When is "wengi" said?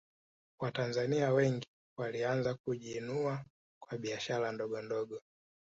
1.33-1.67